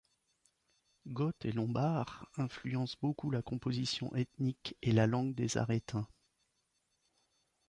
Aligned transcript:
Goths 1.09 1.45
et 1.45 1.51
Lombards 1.51 2.25
influencent 2.35 2.97
beaucoup 3.03 3.29
la 3.29 3.43
composition 3.43 4.11
ethnique 4.15 4.75
et 4.81 4.93
la 4.93 5.05
langue 5.05 5.35
des 5.35 5.57
Arétins. 5.57 6.07